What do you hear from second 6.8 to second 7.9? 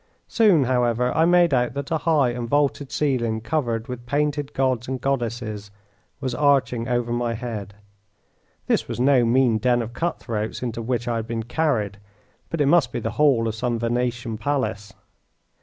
over my head.